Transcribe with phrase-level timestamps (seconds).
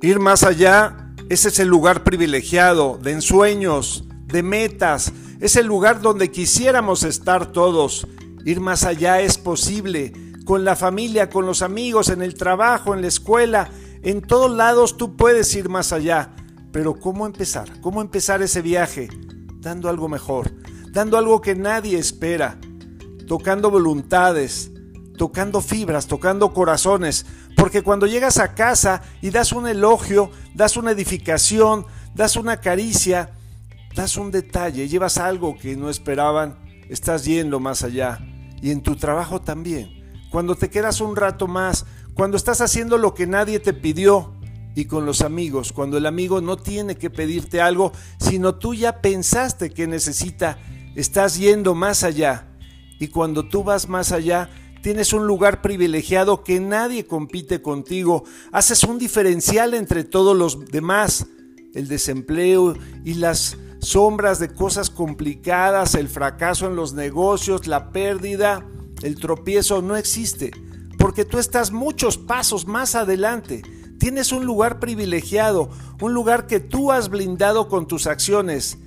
[0.00, 6.30] Ir más allá es ese lugar privilegiado de ensueños, de metas, es el lugar donde
[6.30, 8.06] quisiéramos estar todos.
[8.44, 10.12] Ir más allá es posible,
[10.44, 13.70] con la familia, con los amigos, en el trabajo, en la escuela,
[14.02, 16.30] en todos lados tú puedes ir más allá.
[16.70, 17.80] Pero ¿cómo empezar?
[17.80, 19.08] ¿Cómo empezar ese viaje?
[19.56, 20.52] Dando algo mejor,
[20.92, 22.60] dando algo que nadie espera,
[23.26, 24.70] tocando voluntades,
[25.18, 30.92] tocando fibras, tocando corazones, porque cuando llegas a casa y das un elogio, das una
[30.92, 33.32] edificación, das una caricia,
[33.94, 36.58] das un detalle, llevas algo que no esperaban,
[36.88, 38.18] estás yendo más allá.
[38.62, 39.90] Y en tu trabajo también.
[40.30, 44.32] Cuando te quedas un rato más, cuando estás haciendo lo que nadie te pidió,
[44.74, 49.00] y con los amigos, cuando el amigo no tiene que pedirte algo, sino tú ya
[49.00, 50.58] pensaste que necesita,
[50.94, 52.46] estás yendo más allá.
[53.00, 54.50] Y cuando tú vas más allá,
[54.82, 58.24] Tienes un lugar privilegiado que nadie compite contigo.
[58.52, 61.26] Haces un diferencial entre todos los demás.
[61.74, 68.66] El desempleo y las sombras de cosas complicadas, el fracaso en los negocios, la pérdida,
[69.02, 70.52] el tropiezo no existe.
[70.96, 73.62] Porque tú estás muchos pasos más adelante.
[73.98, 78.78] Tienes un lugar privilegiado, un lugar que tú has blindado con tus acciones,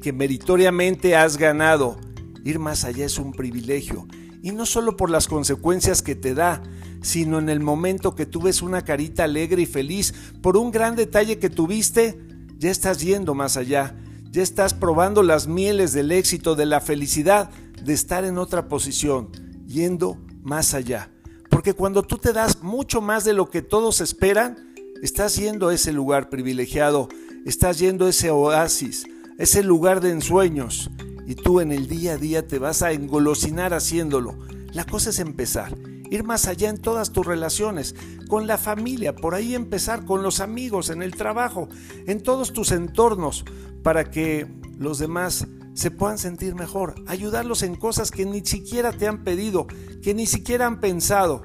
[0.00, 1.96] que meritoriamente has ganado.
[2.44, 4.06] Ir más allá es un privilegio
[4.42, 6.62] y no solo por las consecuencias que te da,
[7.02, 10.96] sino en el momento que tú ves una carita alegre y feliz por un gran
[10.96, 12.18] detalle que tuviste,
[12.58, 13.96] ya estás yendo más allá,
[14.30, 17.50] ya estás probando las mieles del éxito, de la felicidad,
[17.82, 19.30] de estar en otra posición,
[19.66, 21.10] yendo más allá.
[21.48, 25.74] Porque cuando tú te das mucho más de lo que todos esperan, estás yendo a
[25.74, 27.08] ese lugar privilegiado,
[27.44, 29.04] estás yendo a ese oasis,
[29.38, 30.90] ese lugar de ensueños,
[31.30, 34.36] y tú en el día a día te vas a engolosinar haciéndolo.
[34.72, 35.78] La cosa es empezar,
[36.10, 37.94] ir más allá en todas tus relaciones,
[38.26, 41.68] con la familia, por ahí empezar con los amigos, en el trabajo,
[42.08, 43.44] en todos tus entornos,
[43.84, 49.06] para que los demás se puedan sentir mejor, ayudarlos en cosas que ni siquiera te
[49.06, 49.68] han pedido,
[50.02, 51.44] que ni siquiera han pensado.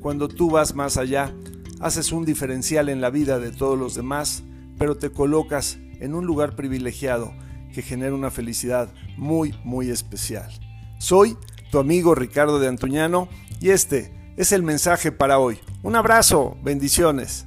[0.00, 1.34] Cuando tú vas más allá,
[1.80, 4.44] haces un diferencial en la vida de todos los demás,
[4.78, 7.34] pero te colocas en un lugar privilegiado
[7.76, 8.88] que genera una felicidad
[9.18, 10.50] muy, muy especial.
[10.96, 11.36] Soy
[11.70, 13.28] tu amigo Ricardo de Antuñano
[13.60, 15.58] y este es el mensaje para hoy.
[15.82, 17.46] Un abrazo, bendiciones.